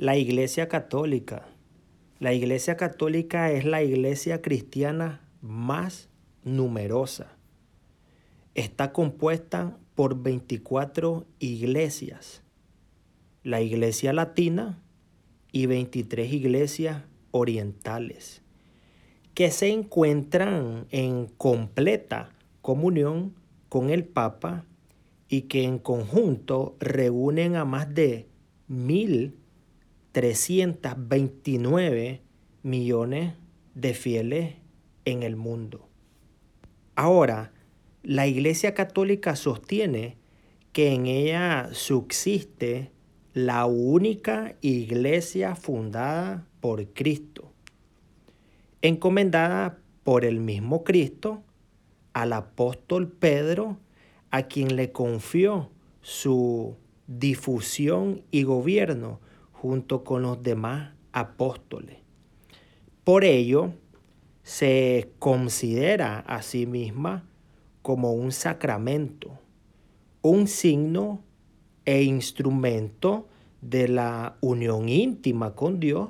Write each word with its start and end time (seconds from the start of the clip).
La 0.00 0.16
Iglesia 0.16 0.66
Católica. 0.66 1.46
La 2.20 2.32
Iglesia 2.32 2.78
Católica 2.78 3.52
es 3.52 3.66
la 3.66 3.82
iglesia 3.82 4.40
cristiana 4.40 5.28
más 5.42 6.08
numerosa. 6.42 7.36
Está 8.54 8.94
compuesta 8.94 9.76
por 9.94 10.22
24 10.22 11.26
iglesias. 11.38 12.42
La 13.42 13.60
Iglesia 13.60 14.14
Latina 14.14 14.82
y 15.52 15.66
23 15.66 16.32
iglesias 16.32 17.02
orientales 17.30 18.40
que 19.34 19.50
se 19.50 19.68
encuentran 19.68 20.86
en 20.88 21.26
completa 21.26 22.30
comunión 22.62 23.34
con 23.68 23.90
el 23.90 24.06
Papa 24.06 24.64
y 25.28 25.42
que 25.42 25.64
en 25.64 25.78
conjunto 25.78 26.74
reúnen 26.80 27.54
a 27.54 27.66
más 27.66 27.94
de 27.94 28.30
1.329 30.12 32.20
millones 32.62 33.34
de 33.74 33.94
fieles 33.94 34.56
en 35.04 35.22
el 35.22 35.36
mundo. 35.36 35.88
Ahora, 36.96 37.52
la 38.02 38.26
Iglesia 38.26 38.74
Católica 38.74 39.36
sostiene 39.36 40.16
que 40.72 40.92
en 40.92 41.06
ella 41.06 41.68
subsiste 41.72 42.90
la 43.32 43.66
única 43.66 44.56
iglesia 44.60 45.54
fundada 45.54 46.46
por 46.60 46.86
Cristo, 46.88 47.52
encomendada 48.82 49.78
por 50.02 50.24
el 50.24 50.40
mismo 50.40 50.82
Cristo 50.84 51.42
al 52.12 52.32
apóstol 52.32 53.08
Pedro, 53.08 53.78
a 54.30 54.44
quien 54.44 54.76
le 54.76 54.92
confió 54.92 55.70
su 56.02 56.76
difusión 57.06 58.22
y 58.30 58.44
gobierno 58.44 59.20
junto 59.60 60.04
con 60.04 60.22
los 60.22 60.42
demás 60.42 60.94
apóstoles. 61.12 61.98
Por 63.04 63.24
ello, 63.24 63.74
se 64.42 65.12
considera 65.18 66.20
a 66.20 66.40
sí 66.40 66.66
misma 66.66 67.28
como 67.82 68.12
un 68.12 68.32
sacramento, 68.32 69.38
un 70.22 70.46
signo 70.46 71.22
e 71.84 72.02
instrumento 72.02 73.28
de 73.60 73.88
la 73.88 74.36
unión 74.40 74.88
íntima 74.88 75.54
con 75.54 75.78
Dios 75.78 76.08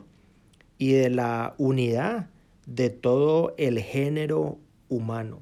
y 0.78 0.92
de 0.92 1.10
la 1.10 1.54
unidad 1.58 2.30
de 2.66 2.90
todo 2.90 3.54
el 3.58 3.80
género 3.80 4.58
humano. 4.88 5.40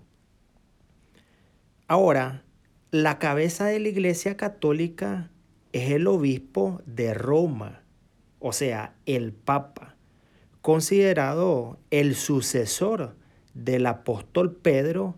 Ahora, 1.86 2.42
la 2.90 3.18
cabeza 3.18 3.66
de 3.66 3.80
la 3.80 3.88
Iglesia 3.88 4.36
Católica 4.38 5.30
es 5.72 5.90
el 5.90 6.06
obispo 6.06 6.80
de 6.86 7.12
Roma, 7.12 7.82
o 8.38 8.52
sea, 8.52 8.94
el 9.06 9.32
Papa, 9.32 9.96
considerado 10.60 11.78
el 11.90 12.14
sucesor 12.14 13.16
del 13.54 13.86
apóstol 13.86 14.54
Pedro, 14.54 15.16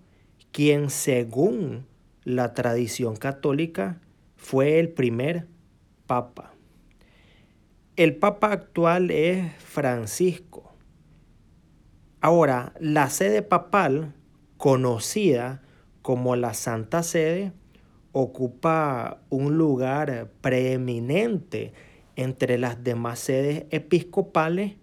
quien 0.52 0.90
según 0.90 1.86
la 2.24 2.54
tradición 2.54 3.16
católica 3.16 4.00
fue 4.36 4.78
el 4.78 4.90
primer 4.90 5.46
papa. 6.06 6.52
El 7.96 8.16
papa 8.16 8.52
actual 8.52 9.10
es 9.10 9.52
Francisco. 9.58 10.74
Ahora, 12.20 12.72
la 12.80 13.10
sede 13.10 13.42
papal, 13.42 14.14
conocida 14.56 15.62
como 16.02 16.36
la 16.36 16.54
Santa 16.54 17.02
Sede, 17.02 17.52
ocupa 18.12 19.20
un 19.28 19.56
lugar 19.56 20.30
preeminente 20.40 21.72
entre 22.20 22.58
las 22.58 22.84
demás 22.84 23.18
sedes 23.18 23.64
episcopales 23.70 24.74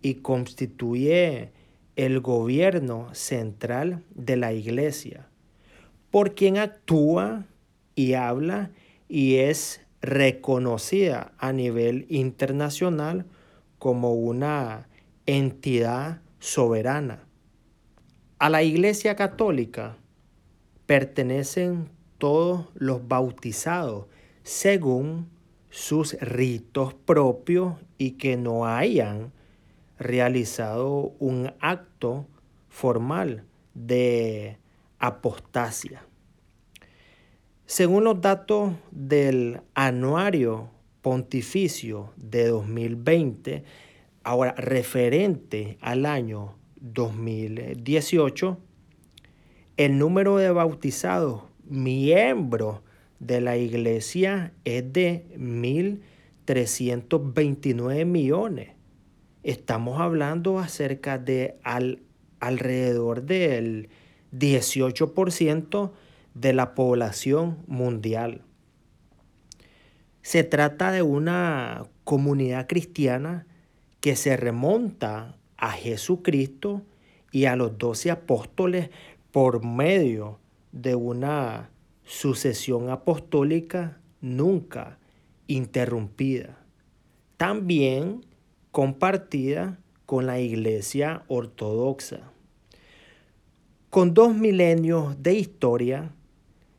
y 0.00 0.14
constituye 0.16 1.52
el 1.94 2.20
gobierno 2.20 3.14
central 3.14 4.02
de 4.14 4.36
la 4.36 4.54
iglesia, 4.54 5.28
por 6.10 6.34
quien 6.34 6.56
actúa 6.56 7.44
y 7.94 8.14
habla 8.14 8.70
y 9.08 9.36
es 9.36 9.82
reconocida 10.00 11.32
a 11.36 11.52
nivel 11.52 12.06
internacional 12.08 13.26
como 13.78 14.14
una 14.14 14.88
entidad 15.26 16.22
soberana. 16.38 17.24
A 18.38 18.48
la 18.48 18.62
Iglesia 18.62 19.16
Católica 19.16 19.98
pertenecen 20.86 21.90
todos 22.16 22.68
los 22.74 23.06
bautizados 23.06 24.06
según 24.42 25.35
sus 25.76 26.14
ritos 26.22 26.94
propios 26.94 27.74
y 27.98 28.12
que 28.12 28.38
no 28.38 28.64
hayan 28.64 29.30
realizado 29.98 31.12
un 31.18 31.52
acto 31.60 32.26
formal 32.70 33.44
de 33.74 34.56
apostasia. 34.98 36.02
Según 37.66 38.04
los 38.04 38.22
datos 38.22 38.72
del 38.90 39.60
anuario 39.74 40.70
pontificio 41.02 42.10
de 42.16 42.46
2020, 42.46 43.64
ahora 44.24 44.52
referente 44.52 45.76
al 45.82 46.06
año 46.06 46.56
2018, 46.76 48.58
el 49.76 49.98
número 49.98 50.38
de 50.38 50.50
bautizados 50.52 51.42
miembros 51.66 52.80
de 53.20 53.40
la 53.40 53.56
iglesia 53.56 54.52
es 54.64 54.92
de 54.92 55.24
1.329 55.36 58.04
millones. 58.04 58.70
Estamos 59.42 60.00
hablando 60.00 60.58
acerca 60.58 61.18
de 61.18 61.56
al, 61.62 62.02
alrededor 62.40 63.22
del 63.22 63.88
18% 64.32 65.92
de 66.34 66.52
la 66.52 66.74
población 66.74 67.58
mundial. 67.66 68.42
Se 70.22 70.42
trata 70.42 70.90
de 70.90 71.02
una 71.02 71.86
comunidad 72.04 72.66
cristiana 72.66 73.46
que 74.00 74.16
se 74.16 74.36
remonta 74.36 75.36
a 75.56 75.70
Jesucristo 75.72 76.82
y 77.32 77.46
a 77.46 77.56
los 77.56 77.78
doce 77.78 78.10
apóstoles 78.10 78.90
por 79.30 79.64
medio 79.64 80.38
de 80.72 80.94
una 80.94 81.70
sucesión 82.06 82.88
apostólica 82.88 84.00
nunca 84.20 84.98
interrumpida, 85.48 86.56
también 87.36 88.24
compartida 88.70 89.78
con 90.06 90.26
la 90.26 90.40
Iglesia 90.40 91.24
Ortodoxa. 91.28 92.30
Con 93.90 94.14
dos 94.14 94.34
milenios 94.34 95.22
de 95.22 95.34
historia, 95.34 96.12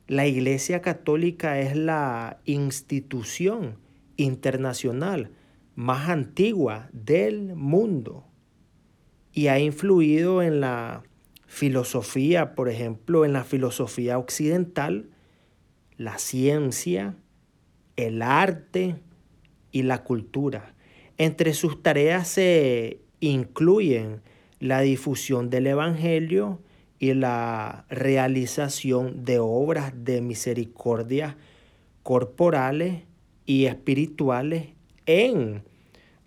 la 0.07 0.25
Iglesia 0.25 0.81
Católica 0.81 1.59
es 1.59 1.75
la 1.75 2.39
institución 2.45 3.77
internacional 4.16 5.31
más 5.75 6.09
antigua 6.09 6.89
del 6.93 7.55
mundo 7.55 8.25
y 9.33 9.47
ha 9.47 9.59
influido 9.59 10.41
en 10.41 10.61
la 10.61 11.03
filosofía, 11.45 12.55
por 12.55 12.69
ejemplo, 12.69 13.25
en 13.25 13.33
la 13.33 13.43
filosofía 13.43 14.17
occidental, 14.17 15.09
la 15.97 16.18
ciencia, 16.18 17.16
el 17.96 18.22
arte 18.22 18.96
y 19.72 19.84
la 19.84 20.03
cultura. 20.03 20.74
Entre 21.18 21.53
sus 21.53 21.81
tareas 21.81 22.28
se 22.28 23.02
incluyen 23.19 24.22
la 24.59 24.81
difusión 24.81 25.50
del 25.50 25.68
Evangelio, 25.68 26.59
y 27.00 27.13
la 27.13 27.85
realización 27.90 29.24
de 29.24 29.40
obras 29.40 29.94
de 29.96 30.22
misericordia 30.22 31.38
corporales 32.03 33.03
y 33.46 33.66
espirituales 33.66 34.69
en 35.06 35.64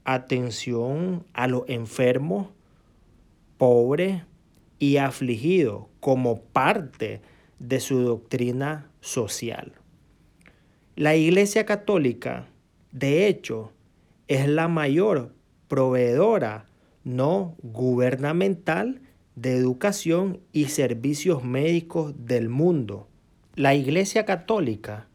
atención 0.04 1.26
a 1.32 1.48
los 1.48 1.64
enfermos, 1.68 2.48
pobres 3.58 4.22
y 4.78 4.96
afligidos 4.96 5.86
como 6.00 6.40
parte 6.40 7.20
de 7.60 7.78
su 7.78 8.00
doctrina 8.00 8.90
social. 9.00 9.74
La 10.96 11.14
Iglesia 11.14 11.64
Católica, 11.64 12.48
de 12.90 13.28
hecho, 13.28 13.70
es 14.26 14.48
la 14.48 14.66
mayor 14.66 15.32
proveedora 15.68 16.66
no 17.04 17.54
gubernamental 17.62 19.00
de 19.36 19.56
educación 19.56 20.40
y 20.52 20.66
servicios 20.66 21.44
médicos 21.44 22.14
del 22.18 22.48
mundo. 22.48 23.08
La 23.54 23.74
Iglesia 23.74 24.24
Católica 24.24 25.06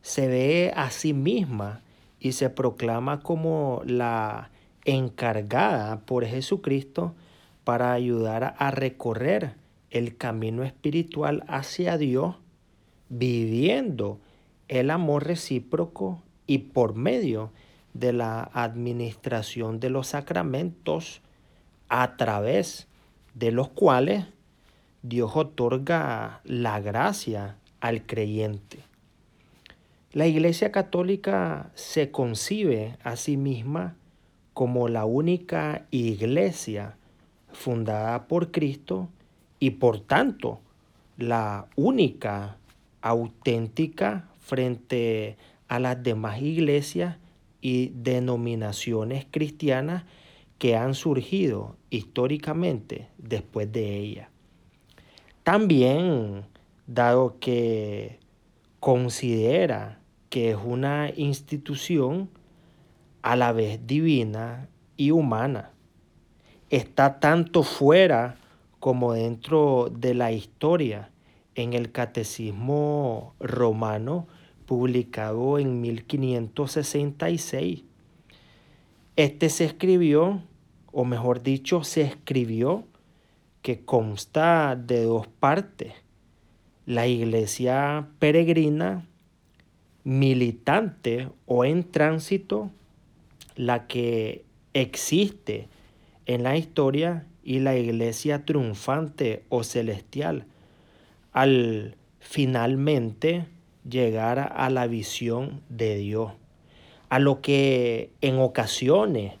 se 0.00 0.26
ve 0.28 0.72
a 0.74 0.90
sí 0.90 1.12
misma 1.12 1.82
y 2.18 2.32
se 2.32 2.50
proclama 2.50 3.20
como 3.20 3.82
la 3.84 4.50
encargada 4.84 6.00
por 6.00 6.24
Jesucristo 6.24 7.14
para 7.64 7.92
ayudar 7.92 8.54
a 8.58 8.70
recorrer 8.70 9.54
el 9.90 10.16
camino 10.16 10.64
espiritual 10.64 11.44
hacia 11.48 11.98
Dios, 11.98 12.36
viviendo 13.08 14.20
el 14.68 14.90
amor 14.90 15.26
recíproco 15.26 16.22
y 16.46 16.58
por 16.58 16.94
medio 16.94 17.52
de 17.94 18.12
la 18.12 18.50
administración 18.52 19.80
de 19.80 19.90
los 19.90 20.08
sacramentos 20.08 21.20
a 21.88 22.16
través 22.16 22.86
de 23.34 23.50
los 23.50 23.68
cuales 23.68 24.26
Dios 25.02 25.32
otorga 25.34 26.40
la 26.44 26.80
gracia 26.80 27.56
al 27.80 28.04
creyente. 28.04 28.80
La 30.12 30.26
Iglesia 30.26 30.72
Católica 30.72 31.70
se 31.74 32.10
concibe 32.10 32.96
a 33.04 33.16
sí 33.16 33.36
misma 33.36 33.96
como 34.54 34.88
la 34.88 35.04
única 35.04 35.86
iglesia 35.90 36.96
fundada 37.52 38.26
por 38.26 38.50
Cristo 38.50 39.08
y 39.60 39.70
por 39.70 40.00
tanto 40.00 40.60
la 41.16 41.66
única 41.76 42.56
auténtica 43.00 44.28
frente 44.38 45.36
a 45.68 45.78
las 45.78 46.02
demás 46.02 46.40
iglesias 46.40 47.16
y 47.60 47.92
denominaciones 47.94 49.26
cristianas 49.30 50.04
que 50.58 50.76
han 50.76 50.94
surgido 50.94 51.76
históricamente 51.90 53.08
después 53.18 53.70
de 53.72 53.96
ella. 53.96 54.30
También, 55.42 56.44
dado 56.86 57.38
que 57.40 58.18
considera 58.80 60.00
que 60.30 60.50
es 60.50 60.58
una 60.62 61.10
institución 61.16 62.28
a 63.22 63.36
la 63.36 63.52
vez 63.52 63.86
divina 63.86 64.68
y 64.96 65.10
humana, 65.10 65.72
está 66.70 67.18
tanto 67.20 67.62
fuera 67.62 68.36
como 68.80 69.12
dentro 69.12 69.90
de 69.90 70.14
la 70.14 70.32
historia 70.32 71.10
en 71.54 71.72
el 71.72 71.90
Catecismo 71.90 73.34
Romano 73.40 74.28
publicado 74.66 75.58
en 75.58 75.80
1566. 75.80 77.84
Este 79.16 79.48
se 79.48 79.64
escribió, 79.64 80.42
o 80.92 81.04
mejor 81.04 81.42
dicho, 81.42 81.82
se 81.82 82.02
escribió, 82.02 82.84
que 83.62 83.84
consta 83.84 84.76
de 84.76 85.02
dos 85.02 85.26
partes. 85.26 85.92
La 86.86 87.06
iglesia 87.06 88.08
peregrina, 88.18 89.06
militante 90.04 91.28
o 91.46 91.64
en 91.64 91.82
tránsito, 91.82 92.70
la 93.56 93.86
que 93.86 94.44
existe 94.74 95.68
en 96.26 96.44
la 96.44 96.56
historia 96.56 97.26
y 97.48 97.60
la 97.60 97.78
iglesia 97.78 98.44
triunfante 98.44 99.42
o 99.48 99.64
celestial, 99.64 100.44
al 101.32 101.96
finalmente 102.20 103.46
llegar 103.88 104.52
a 104.54 104.68
la 104.68 104.86
visión 104.86 105.62
de 105.70 105.96
Dios, 105.96 106.32
a 107.08 107.18
lo 107.18 107.40
que 107.40 108.10
en 108.20 108.38
ocasiones 108.38 109.32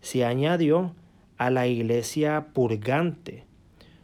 se 0.00 0.24
añadió 0.24 0.94
a 1.36 1.50
la 1.50 1.66
iglesia 1.66 2.46
purgante, 2.54 3.42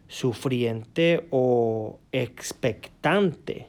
sufriente 0.09 1.29
o 1.31 2.01
expectante, 2.11 3.69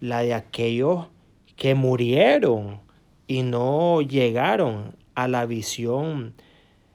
la 0.00 0.22
de 0.22 0.32
aquellos 0.32 1.08
que 1.56 1.74
murieron 1.74 2.80
y 3.26 3.42
no 3.42 4.00
llegaron 4.00 4.96
a 5.14 5.28
la 5.28 5.44
visión 5.44 6.32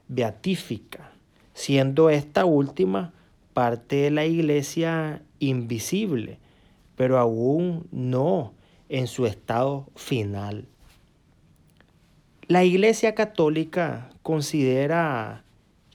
beatífica, 0.08 1.11
siendo 1.54 2.10
esta 2.10 2.46
última 2.46 3.14
parte 3.54 3.98
de 3.98 4.12
la 4.12 4.26
iglesia 4.26 5.22
invisible, 5.40 6.40
pero 6.96 7.18
aún 7.18 7.88
no 7.92 8.54
en 8.90 9.08
su 9.08 9.26
estado 9.26 9.88
final. 9.96 10.68
La 12.48 12.66
Iglesia 12.66 13.16
Católica 13.16 14.10
considera 14.24 15.46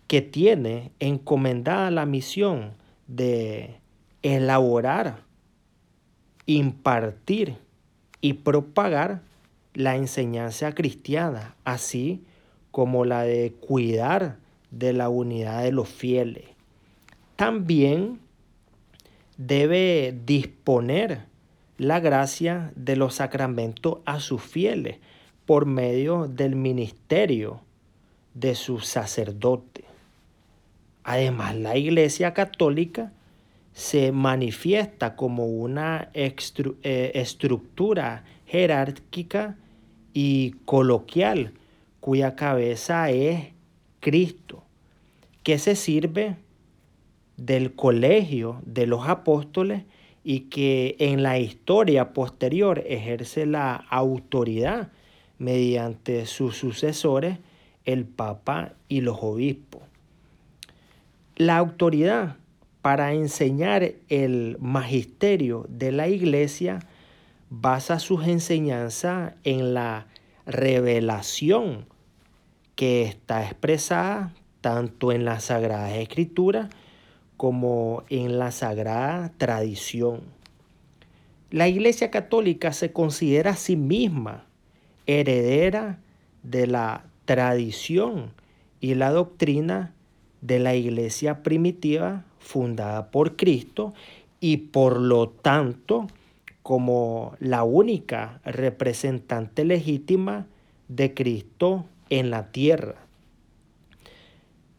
que 0.06 0.22
tiene 0.22 0.92
encomendada 1.00 1.90
la 1.90 2.06
misión 2.06 2.72
de 3.06 3.76
elaborar, 4.22 5.18
impartir 6.46 7.58
y 8.22 8.32
propagar 8.32 9.20
la 9.74 9.96
enseñanza 9.96 10.72
cristiana, 10.72 11.54
así 11.64 12.24
como 12.70 13.04
la 13.04 13.22
de 13.22 13.52
cuidar 13.52 14.38
de 14.70 14.92
la 14.92 15.08
unidad 15.08 15.62
de 15.62 15.72
los 15.72 15.88
fieles. 15.88 16.44
También 17.36 18.20
debe 19.36 20.18
disponer 20.24 21.24
la 21.78 22.00
gracia 22.00 22.72
de 22.74 22.96
los 22.96 23.16
sacramentos 23.16 23.98
a 24.06 24.20
sus 24.20 24.42
fieles 24.42 24.98
por 25.44 25.66
medio 25.66 26.26
del 26.26 26.56
ministerio 26.56 27.60
de 28.34 28.54
sus 28.54 28.86
sacerdotes. 28.86 29.84
Además, 31.04 31.54
la 31.56 31.76
Iglesia 31.76 32.34
Católica 32.34 33.12
se 33.72 34.10
manifiesta 34.10 35.16
como 35.16 35.46
una 35.46 36.08
eh, 36.14 37.12
estructura 37.14 38.24
jerárquica 38.46 39.56
y 40.14 40.52
coloquial 40.64 41.52
cuya 42.00 42.34
cabeza 42.36 43.10
es 43.10 43.48
Cristo, 44.00 44.64
que 45.42 45.58
se 45.58 45.76
sirve 45.76 46.36
del 47.36 47.74
colegio 47.74 48.60
de 48.64 48.86
los 48.86 49.08
apóstoles 49.08 49.82
y 50.24 50.40
que 50.40 50.96
en 50.98 51.22
la 51.22 51.38
historia 51.38 52.12
posterior 52.12 52.82
ejerce 52.86 53.46
la 53.46 53.74
autoridad 53.74 54.90
mediante 55.38 56.26
sus 56.26 56.56
sucesores, 56.56 57.38
el 57.84 58.04
Papa 58.04 58.72
y 58.88 59.02
los 59.02 59.18
obispos. 59.20 59.82
La 61.36 61.58
autoridad 61.58 62.36
para 62.82 63.12
enseñar 63.12 63.92
el 64.08 64.56
magisterio 64.60 65.66
de 65.68 65.92
la 65.92 66.08
iglesia 66.08 66.80
basa 67.50 67.98
sus 67.98 68.26
enseñanzas 68.26 69.34
en 69.44 69.74
la 69.74 70.06
revelación 70.46 71.86
que 72.76 73.02
está 73.02 73.42
expresada 73.42 74.32
tanto 74.60 75.10
en 75.10 75.24
la 75.24 75.40
Sagrada 75.40 75.96
Escritura 75.96 76.68
como 77.36 78.04
en 78.08 78.38
la 78.38 78.50
sagrada 78.50 79.32
tradición. 79.36 80.20
La 81.50 81.68
Iglesia 81.68 82.10
Católica 82.10 82.72
se 82.72 82.92
considera 82.92 83.52
a 83.52 83.56
sí 83.56 83.76
misma 83.76 84.46
heredera 85.06 85.98
de 86.42 86.66
la 86.66 87.04
tradición 87.24 88.32
y 88.80 88.94
la 88.94 89.10
doctrina 89.10 89.92
de 90.40 90.58
la 90.58 90.74
Iglesia 90.74 91.42
primitiva 91.42 92.24
fundada 92.38 93.10
por 93.10 93.36
Cristo 93.36 93.94
y 94.40 94.56
por 94.58 95.00
lo 95.00 95.28
tanto 95.28 96.06
como 96.62 97.36
la 97.38 97.62
única 97.62 98.40
representante 98.44 99.64
legítima 99.64 100.46
de 100.88 101.14
Cristo 101.14 101.86
en 102.10 102.30
la 102.30 102.50
tierra. 102.52 102.96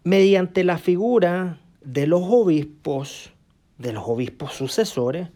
Mediante 0.04 0.64
la 0.64 0.78
figura 0.78 1.60
de 1.82 2.08
los 2.08 2.22
obispos, 2.24 3.32
de 3.78 3.94
los 3.94 4.04
obispos 4.08 4.54
sucesores, 4.54 5.30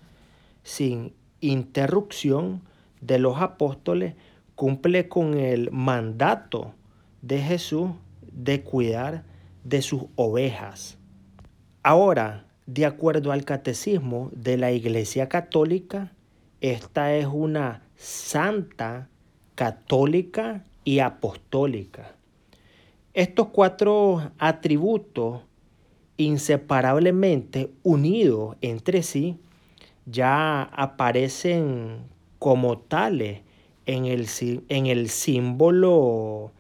sin 0.63 1.13
interrupción 1.39 2.61
de 3.01 3.19
los 3.19 3.41
apóstoles, 3.41 4.15
cumple 4.55 5.09
con 5.09 5.33
el 5.33 5.71
mandato 5.71 6.73
de 7.21 7.41
Jesús 7.41 7.91
de 8.31 8.61
cuidar 8.61 9.23
de 9.63 9.81
sus 9.81 10.03
ovejas. 10.15 10.97
Ahora, 11.83 12.45
de 12.67 12.85
acuerdo 12.85 13.31
al 13.31 13.43
catecismo 13.43 14.29
de 14.33 14.57
la 14.57 14.71
Iglesia 14.71 15.27
Católica, 15.27 16.13
esta 16.61 17.15
es 17.15 17.25
una 17.25 17.81
santa 17.95 19.09
católica 19.55 20.63
y 20.83 20.99
apostólica. 20.99 22.15
Estos 23.13 23.47
cuatro 23.47 24.31
atributos 24.37 25.41
inseparablemente 26.17 27.71
unidos 27.83 28.57
entre 28.61 29.03
sí, 29.03 29.37
ya 30.05 30.63
aparecen 30.63 31.99
como 32.39 32.79
tales 32.79 33.41
en 33.85 34.05
el, 34.05 34.27
en 34.69 34.87
el 34.87 35.09
símbolo 35.09 36.51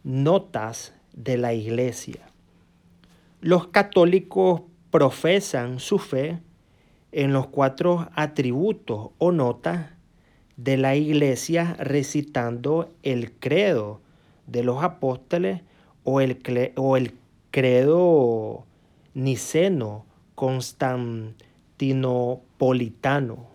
notas 0.05 0.95
de 1.13 1.37
la 1.37 1.53
iglesia. 1.53 2.27
Los 3.41 3.69
católicos 3.69 4.63
profesan 4.91 5.81
su 5.81 5.99
fe 5.99 6.39
en 7.13 7.33
los 7.33 7.47
cuatro 7.47 8.09
atributos 8.15 9.11
o 9.19 9.33
notas 9.33 9.91
de 10.57 10.77
la 10.77 10.95
iglesia 10.95 11.75
recitando 11.79 12.91
el 13.03 13.33
credo 13.33 14.01
de 14.47 14.63
los 14.63 14.83
apóstoles 14.83 15.63
o 16.05 16.21
el, 16.21 16.39
o 16.77 16.97
el 16.97 17.15
credo 17.51 18.65
niceno 19.15 20.05
constantinopolitano. 21.81 23.49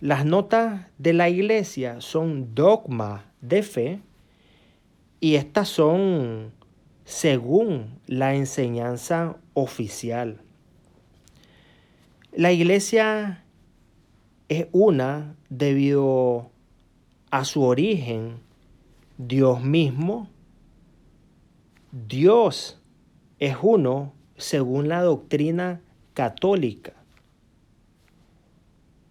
Las 0.00 0.24
notas 0.24 0.86
de 0.98 1.12
la 1.12 1.28
iglesia 1.28 2.00
son 2.00 2.54
dogma 2.54 3.26
de 3.40 3.62
fe 3.62 4.00
y 5.20 5.34
estas 5.34 5.68
son 5.68 6.52
según 7.04 7.98
la 8.06 8.34
enseñanza 8.34 9.36
oficial. 9.54 10.40
La 12.32 12.52
iglesia 12.52 13.44
es 14.48 14.66
una 14.72 15.34
debido 15.50 16.50
a 17.30 17.44
su 17.44 17.62
origen, 17.62 18.38
Dios 19.18 19.62
mismo. 19.62 20.28
Dios 21.90 22.80
es 23.38 23.56
uno 23.60 24.12
según 24.36 24.88
la 24.88 25.02
doctrina 25.02 25.80
católica. 26.14 26.97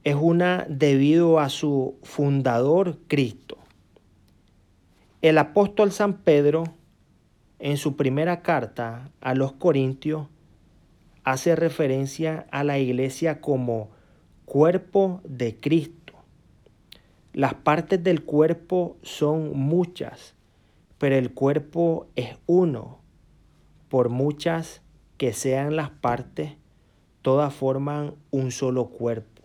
Es 0.08 0.16
una 0.16 0.66
debido 0.70 1.38
a 1.38 1.50
su 1.50 1.98
fundador 2.02 2.98
Cristo. 3.10 3.58
El 5.22 5.38
apóstol 5.38 5.92
San 5.92 6.20
Pedro, 6.20 6.64
en 7.60 7.76
su 7.76 7.98
primera 7.98 8.42
carta 8.42 9.12
a 9.20 9.36
los 9.36 9.52
Corintios, 9.52 10.28
hace 11.26 11.58
referencia 11.58 12.48
a 12.52 12.64
la 12.64 12.80
iglesia 12.80 13.42
como 13.42 13.90
cuerpo 14.46 15.20
de 15.26 15.58
Cristo. 15.58 16.14
Las 17.34 17.56
partes 17.56 18.02
del 18.02 18.24
cuerpo 18.24 18.96
son 19.02 19.58
muchas, 19.58 20.36
pero 21.00 21.18
el 21.18 21.34
cuerpo 21.34 22.08
es 22.16 22.38
uno. 22.46 23.00
Por 23.90 24.08
muchas 24.08 24.82
que 25.18 25.34
sean 25.34 25.76
las 25.76 25.90
partes, 25.90 26.54
todas 27.22 27.54
forman 27.54 28.14
un 28.32 28.52
solo 28.52 28.86
cuerpo. 28.86 29.37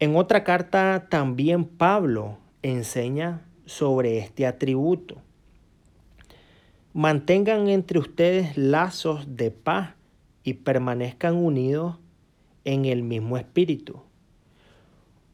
En 0.00 0.14
otra 0.14 0.44
carta 0.44 1.08
también 1.10 1.64
Pablo 1.64 2.38
enseña 2.62 3.42
sobre 3.66 4.18
este 4.18 4.46
atributo. 4.46 5.16
Mantengan 6.92 7.66
entre 7.66 7.98
ustedes 7.98 8.56
lazos 8.56 9.36
de 9.36 9.50
paz 9.50 9.96
y 10.44 10.54
permanezcan 10.54 11.34
unidos 11.34 11.96
en 12.64 12.84
el 12.84 13.02
mismo 13.02 13.38
espíritu. 13.38 14.00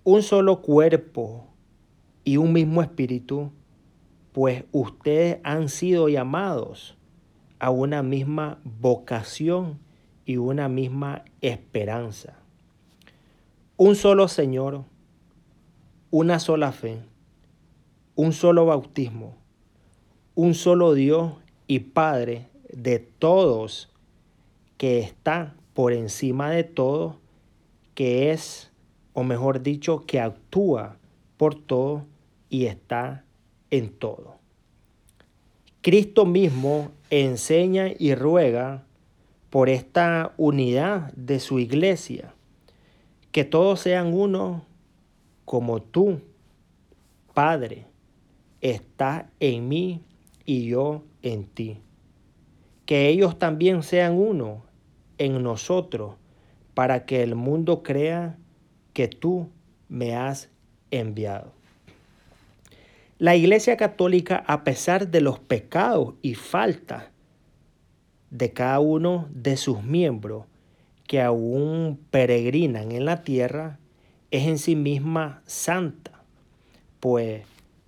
Un 0.03 0.23
solo 0.23 0.63
cuerpo 0.63 1.47
y 2.25 2.39
un 2.39 2.55
mismo 2.55 2.81
espíritu, 2.81 3.53
pues 4.33 4.65
ustedes 4.73 5.41
han 5.45 5.69
sido 5.69 6.09
llamados 6.09 6.97
a 7.59 7.69
una 7.69 8.03
misma 8.03 8.61
vocación 8.65 9.79
y 10.25 10.39
una 10.39 10.71
misma 10.71 11.23
esperanza. 11.43 12.44
Un 13.77 13.97
solo 13.97 14.29
Señor, 14.29 14.85
una 16.13 16.39
sola 16.39 16.71
fe, 16.71 17.01
un 18.15 18.33
solo 18.33 18.67
bautismo, 18.67 19.35
un 20.37 20.55
solo 20.55 20.95
Dios 20.95 21.33
y 21.67 21.81
Padre 21.81 22.47
de 22.73 23.01
todos, 23.01 23.91
que 24.77 25.01
está 25.01 25.57
por 25.73 25.93
encima 25.93 26.51
de 26.51 26.63
todo, 26.63 27.19
que 27.97 28.31
es, 28.31 28.71
o 29.13 29.25
mejor 29.25 29.61
dicho, 29.61 30.07
que 30.07 30.21
actúa 30.21 30.97
por 31.37 31.57
todo 31.57 32.07
y 32.49 32.67
está 32.67 33.25
en 33.71 33.91
todo. 33.91 34.37
Cristo 35.83 36.27
mismo 36.27 36.93
enseña 37.11 37.89
y 37.99 38.15
ruega 38.15 38.85
por 39.51 39.69
esta 39.69 40.33
unidad 40.37 41.13
de 41.15 41.41
su 41.41 41.59
iglesia, 41.59 42.34
que 43.35 43.43
todos 43.45 43.81
sean 43.81 44.15
uno 44.15 44.65
como 45.45 45.83
tú, 45.83 46.21
Padre, 47.35 47.85
está 48.61 49.29
en 49.41 49.67
mí 49.67 50.03
y 50.45 50.69
yo 50.69 51.03
en 51.21 51.45
ti. 51.47 51.81
Que 52.87 53.09
ellos 53.09 53.37
también 53.37 53.83
sean 53.83 54.15
uno 54.15 54.63
en 55.19 55.43
nosotros, 55.43 56.15
para 56.75 57.07
que 57.07 57.25
el 57.25 57.35
mundo 57.35 57.83
crea 57.83 58.39
que 58.93 59.09
tú 59.09 59.51
me 59.89 60.15
has 60.15 60.49
enviado. 60.93 61.51
La 63.19 63.35
Iglesia 63.35 63.77
Católica, 63.77 64.45
a 64.47 64.63
pesar 64.63 65.09
de 65.09 65.21
los 65.21 65.41
pecados 65.41 66.15
y 66.23 66.37
faltas 66.37 67.07
de 68.31 68.53
cada 68.53 68.79
uno 68.79 69.27
de 69.33 69.57
sus 69.57 69.83
miembros 69.83 70.45
que 71.07 71.21
aún 71.21 72.01
peregrinan 72.11 72.93
en 72.93 73.05
la 73.05 73.23
tierra, 73.23 73.79
es 74.31 74.47
en 74.47 74.59
sí 74.59 74.75
misma 74.75 75.43
santa, 75.47 76.23
pues 77.01 77.43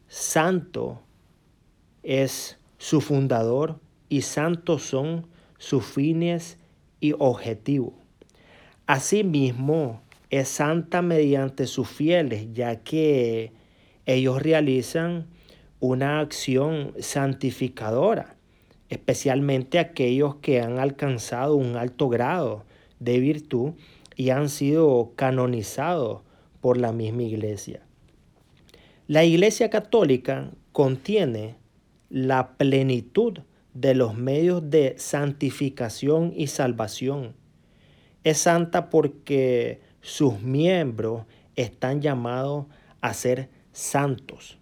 santo 0.09 1.01
es 2.03 2.59
su 2.79 3.01
fundador 3.01 3.81
y 4.09 4.23
santos 4.23 4.83
son 4.83 5.27
sus 5.59 5.85
fines 5.85 6.59
y 7.01 7.15
objetivos. 7.19 7.95
Asimismo, 8.87 10.03
es 10.31 10.49
santa 10.49 11.03
mediante 11.03 11.67
sus 11.67 11.89
fieles, 11.89 12.53
ya 12.53 12.77
que 12.77 13.53
ellos 14.07 14.43
realizan 14.43 15.27
una 15.81 16.21
acción 16.21 16.93
santificadora, 16.99 18.37
especialmente 18.89 19.79
aquellos 19.79 20.37
que 20.37 20.61
han 20.61 20.79
alcanzado 20.79 21.57
un 21.57 21.77
alto 21.77 22.09
grado 22.09 22.66
de 22.99 23.21
virtud 23.21 23.73
y 24.17 24.31
han 24.31 24.49
sido 24.49 25.13
canonizados 25.17 26.23
por 26.61 26.79
la 26.79 26.93
misma 26.93 27.23
iglesia. 27.23 27.83
La 29.07 29.25
iglesia 29.25 29.71
católica 29.71 30.51
contiene 30.73 31.57
la 32.09 32.57
plenitud 32.57 33.41
de 33.75 33.95
los 33.95 34.17
medios 34.17 34.69
de 34.71 34.95
santificación 34.99 36.33
y 36.35 36.47
salvación. 36.47 37.35
Es 38.25 38.39
santa 38.39 38.91
porque 38.91 39.81
sus 40.01 40.41
miembros 40.41 41.25
están 41.57 42.01
llamados 42.01 42.67
a 43.01 43.13
ser 43.15 43.51
santos. 43.73 44.59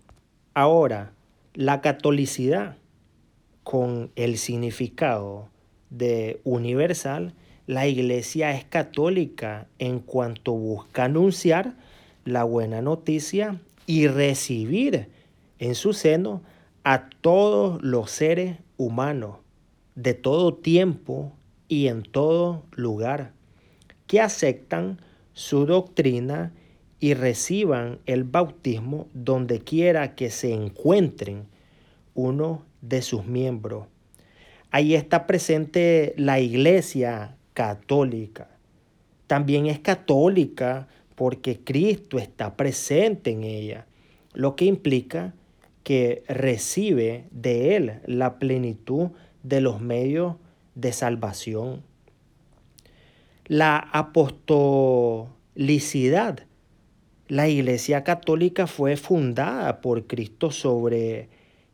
Ahora, 0.53 1.13
la 1.55 1.81
catolicidad, 1.81 2.77
con 3.63 4.11
el 4.17 4.37
significado 4.37 5.49
de 5.91 6.41
universal, 6.45 7.35
la 7.67 7.87
iglesia 7.87 8.53
es 8.53 8.65
católica 8.65 9.67
en 9.79 10.01
cuanto 10.01 10.53
busca 10.53 11.05
anunciar 11.05 11.75
la 12.25 12.45
buena 12.45 12.83
noticia 12.83 13.61
y 13.87 14.07
recibir 14.07 15.09
en 15.59 15.75
su 15.75 15.93
seno 15.93 16.43
a 16.85 17.09
todos 17.21 17.83
los 17.83 18.11
seres 18.11 18.59
humanos 18.77 19.39
de 19.95 20.15
todo 20.15 20.55
tiempo 20.55 21.33
y 21.69 21.87
en 21.87 22.03
todo 22.03 22.65
lugar 22.73 23.33
que 24.07 24.21
aceptan 24.21 25.01
su 25.33 25.65
doctrina 25.65 26.53
y 27.01 27.15
reciban 27.15 27.99
el 28.07 28.25
bautismo 28.25 29.09
donde 29.15 29.61
quiera 29.61 30.15
que 30.15 30.31
se 30.31 30.53
encuentren 30.53 31.47
uno 32.15 32.65
de 32.83 33.03
sus 33.03 33.25
miembros. 33.27 33.87
Ahí 34.71 34.95
está 34.95 35.27
presente 35.27 36.15
la 36.17 36.41
iglesia 36.41 37.37
católica. 37.55 38.51
También 39.27 39.65
es 39.67 39.79
católica 39.79 40.87
porque 41.15 41.61
Cristo 41.61 42.19
está 42.19 42.57
presente 42.57 43.31
en 43.31 43.45
ella, 43.45 43.87
lo 44.33 44.57
que 44.57 44.67
implica 44.67 45.33
que 45.83 46.25
recibe 46.29 47.25
de 47.31 47.77
Él 47.77 48.01
la 48.07 48.39
plenitud 48.39 49.13
de 49.43 49.63
los 49.63 49.81
medios 49.81 50.37
de 50.75 50.93
salvación. 50.93 51.83
La 53.47 53.79
apostolicidad 53.79 56.47
la 57.29 57.49
Iglesia 57.49 58.05
Católica 58.05 58.67
fue 58.67 58.99
fundada 58.99 59.81
por 59.81 60.07
Cristo 60.07 60.51
sobre 60.51 61.31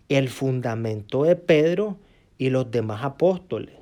el 0.08 0.28
fundamento 0.28 1.24
de 1.24 1.34
Pedro 1.34 1.98
y 2.38 2.50
los 2.50 2.70
demás 2.70 3.02
apóstoles. 3.02 3.79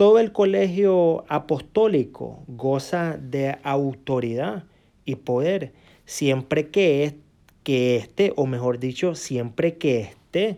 Todo 0.00 0.18
el 0.18 0.32
colegio 0.32 1.26
apostólico 1.28 2.42
goza 2.46 3.18
de 3.18 3.58
autoridad 3.62 4.64
y 5.04 5.16
poder 5.16 5.74
siempre 6.06 6.70
que, 6.70 7.04
es, 7.04 7.14
que 7.64 7.96
esté, 7.96 8.32
o 8.36 8.46
mejor 8.46 8.78
dicho, 8.78 9.14
siempre 9.14 9.76
que 9.76 10.00
esté 10.00 10.56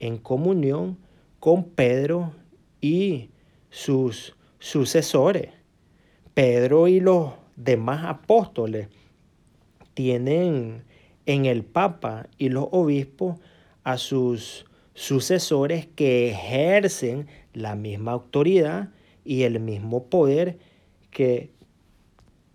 en 0.00 0.18
comunión 0.18 0.98
con 1.40 1.64
Pedro 1.64 2.34
y 2.82 3.30
sus 3.70 4.36
sucesores. 4.58 5.48
Pedro 6.34 6.86
y 6.86 7.00
los 7.00 7.32
demás 7.56 8.04
apóstoles 8.04 8.88
tienen 9.94 10.84
en 11.24 11.46
el 11.46 11.64
Papa 11.64 12.26
y 12.36 12.50
los 12.50 12.68
obispos 12.70 13.38
a 13.82 13.96
sus 13.96 14.66
sucesores 14.92 15.86
que 15.86 16.32
ejercen 16.32 17.28
la 17.54 17.74
misma 17.74 18.12
autoridad 18.12 18.90
y 19.24 19.42
el 19.42 19.58
mismo 19.60 20.08
poder 20.10 20.58
que 21.10 21.52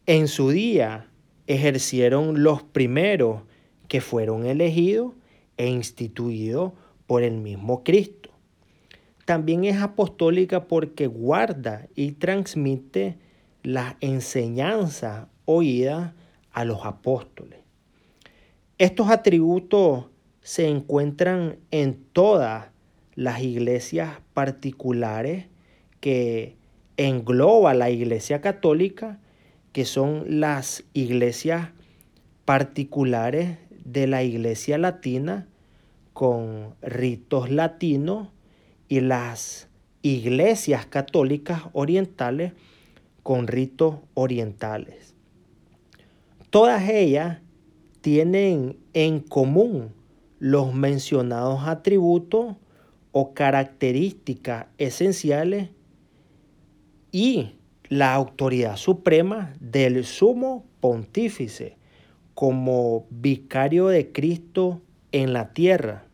en 0.06 0.28
su 0.28 0.52
día 0.52 1.10
ejercieron 1.48 2.44
los 2.44 2.62
primeros 2.62 3.42
que 3.88 4.02
fueron 4.02 4.46
elegidos 4.46 5.14
e 5.58 5.68
instituidos 5.68 6.74
por 7.08 7.24
el 7.24 7.38
mismo 7.38 7.84
Cristo. 7.84 8.30
También 9.26 9.66
es 9.66 9.78
apostólica 9.78 10.68
porque 10.68 11.08
guarda 11.08 11.88
y 11.96 12.12
transmite 12.14 13.18
las 13.64 13.96
enseñanzas 14.00 15.28
oídas 15.46 16.14
a 16.52 16.66
los 16.66 16.86
apóstoles. 16.86 17.60
Estos 18.78 19.10
atributos 19.10 20.06
se 20.42 20.68
encuentran 20.68 21.60
en 21.72 22.04
todas 22.14 22.70
las 23.20 23.42
iglesias 23.42 24.22
particulares 24.34 25.48
que 26.00 26.56
engloba 26.96 27.74
la 27.74 27.90
iglesia 27.90 28.40
católica, 28.40 29.20
que 29.74 29.84
son 29.84 30.40
las 30.40 30.86
iglesias 30.94 31.72
particulares 32.46 33.58
de 33.84 34.08
la 34.08 34.24
iglesia 34.24 34.78
latina 34.78 35.50
con 36.14 36.76
ritos 36.82 37.52
latinos 37.52 38.30
y 38.88 39.02
las 39.02 39.68
iglesias 40.02 40.86
católicas 40.86 41.64
orientales 41.74 42.54
con 43.22 43.48
ritos 43.48 43.98
orientales. 44.14 45.14
Todas 46.52 46.88
ellas 46.88 47.42
tienen 48.00 48.78
en 48.94 49.20
común 49.20 49.92
los 50.40 50.74
mencionados 50.74 51.68
atributos 51.68 52.56
o 53.12 53.34
características 53.34 54.68
esenciales 54.78 55.70
y 57.12 57.56
la 57.90 58.14
autoridad 58.14 58.78
suprema 58.78 59.54
del 59.60 60.06
sumo 60.06 60.66
pontífice 60.80 61.78
como 62.36 63.08
vicario 63.10 63.88
de 63.88 64.12
Cristo 64.12 64.82
en 65.12 65.34
la 65.34 65.54
tierra. 65.54 66.06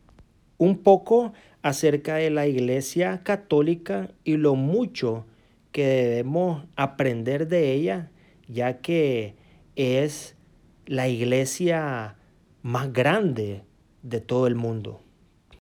Un 0.58 0.78
poco 0.78 1.34
acerca 1.62 2.16
de 2.16 2.30
la 2.30 2.48
Iglesia 2.48 3.22
Católica 3.24 4.10
y 4.24 4.38
lo 4.38 4.56
mucho 4.56 5.26
que 5.72 5.86
debemos 5.86 6.64
aprender 6.78 7.50
de 7.50 7.74
ella, 7.74 8.10
ya 8.48 8.78
que 8.78 9.36
es 9.76 10.36
la 10.86 11.10
iglesia 11.10 12.16
más 12.62 12.94
grande 12.94 13.64
de 14.04 14.22
todo 14.22 14.48
el 14.48 14.56
mundo. 14.56 15.02